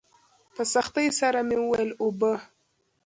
په 0.55 0.61
سختۍ 0.73 1.07
سره 1.19 1.39
مې 1.47 1.57
وويل 1.61 1.91
اوبه. 2.03 2.33